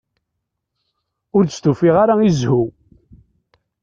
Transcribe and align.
Ur 1.35 1.43
d-stufiɣ 1.45 1.95
ara 2.03 2.15
i 2.27 2.29
zzhu. 2.37 2.63